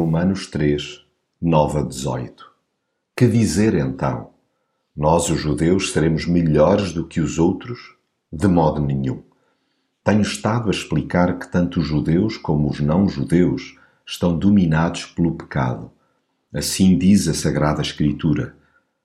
[0.00, 1.04] Romanos 3,
[1.42, 2.50] 9 a 18.
[3.14, 4.30] Que dizer então?
[4.96, 7.96] Nós, os judeus, seremos melhores do que os outros?
[8.32, 9.22] De modo nenhum.
[10.02, 13.76] Tenho estado a explicar que tanto os judeus como os não-judeus
[14.06, 15.90] estão dominados pelo pecado.
[16.50, 18.56] Assim diz a Sagrada Escritura: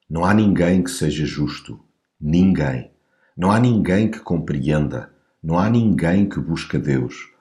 [0.10, 1.78] Não há ninguém que seja justo,
[2.18, 2.90] ninguém.
[3.36, 5.12] Não há ninguém que compreenda,
[5.44, 7.32] não há ninguém que busque Deus.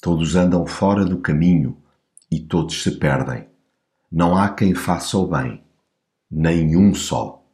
[0.00, 1.76] Todos andam fora do caminho
[2.34, 3.46] e todos se perdem.
[4.10, 5.62] Não há quem faça o bem,
[6.28, 7.46] nenhum só.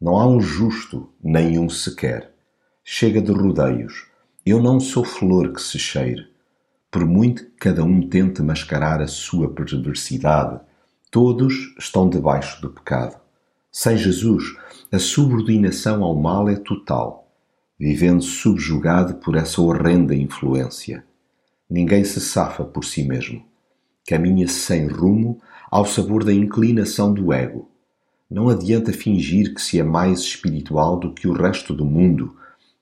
[0.00, 2.34] Não há um justo, nenhum sequer.
[2.82, 4.08] Chega de rodeios.
[4.44, 6.26] Eu não sou flor que se cheire.
[6.90, 10.60] Por muito que cada um tente mascarar a sua perversidade,
[11.08, 13.16] todos estão debaixo do pecado.
[13.70, 14.56] Sem Jesus,
[14.90, 17.32] a subordinação ao mal é total,
[17.78, 21.04] vivendo subjugado por essa horrenda influência.
[21.68, 23.42] Ninguém se safa por si mesmo.
[24.06, 27.70] Caminha sem rumo ao sabor da inclinação do ego.
[28.30, 32.36] Não adianta fingir que se é mais espiritual do que o resto do mundo,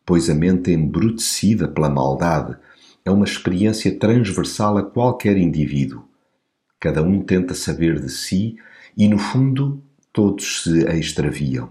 [0.04, 2.56] pois a mente embrutecida pela maldade
[3.04, 6.04] é uma experiência transversal a qualquer indivíduo.
[6.80, 8.56] Cada um tenta saber de si
[8.96, 9.80] e, no fundo,
[10.12, 11.70] todos se extraviam.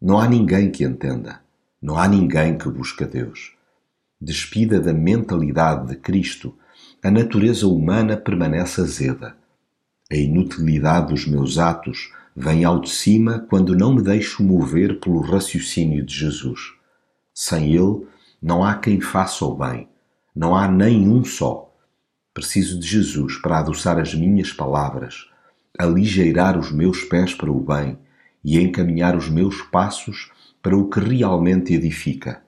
[0.00, 1.40] Não há ninguém que entenda.
[1.82, 3.55] Não há ninguém que busque Deus
[4.20, 6.54] despida da mentalidade de Cristo,
[7.02, 9.36] a natureza humana permanece azeda.
[10.10, 15.20] A inutilidade dos meus atos vem ao de cima quando não me deixo mover pelo
[15.20, 16.74] raciocínio de Jesus.
[17.34, 18.06] Sem ele,
[18.40, 19.88] não há quem faça o bem,
[20.34, 21.74] não há nenhum só.
[22.32, 25.26] Preciso de Jesus para adoçar as minhas palavras,
[25.78, 27.98] aligeirar os meus pés para o bem
[28.44, 30.30] e encaminhar os meus passos
[30.62, 32.45] para o que realmente edifica.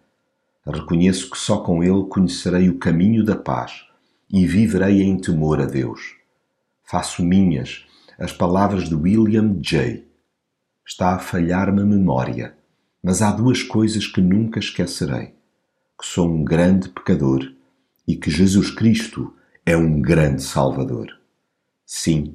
[0.70, 3.86] Reconheço que só com Ele conhecerei o caminho da paz
[4.30, 6.14] e viverei em temor a Deus.
[6.84, 7.86] Faço minhas
[8.18, 10.04] as palavras de William J.
[10.86, 12.54] Está a falhar-me a memória,
[13.02, 15.34] mas há duas coisas que nunca esquecerei:
[15.98, 17.50] que sou um grande pecador
[18.06, 19.32] e que Jesus Cristo
[19.64, 21.08] é um grande Salvador.
[21.86, 22.34] Sim,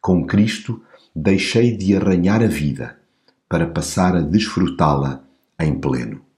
[0.00, 0.82] com Cristo
[1.14, 2.98] deixei de arranhar a vida
[3.48, 5.22] para passar a desfrutá-la
[5.58, 6.29] em pleno.